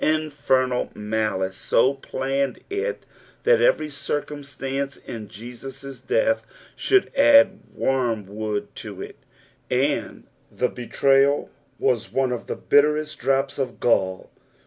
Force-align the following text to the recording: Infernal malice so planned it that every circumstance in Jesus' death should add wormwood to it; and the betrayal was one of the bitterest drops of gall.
Infernal 0.03 0.89
malice 0.95 1.55
so 1.55 1.93
planned 1.93 2.59
it 2.71 3.05
that 3.43 3.61
every 3.61 3.87
circumstance 3.87 4.97
in 4.97 5.27
Jesus' 5.27 5.99
death 5.99 6.47
should 6.75 7.11
add 7.15 7.59
wormwood 7.71 8.73
to 8.77 8.99
it; 8.99 9.17
and 9.69 10.23
the 10.51 10.69
betrayal 10.69 11.51
was 11.77 12.11
one 12.11 12.31
of 12.31 12.47
the 12.47 12.55
bitterest 12.55 13.19
drops 13.19 13.59
of 13.59 13.79
gall. 13.79 14.31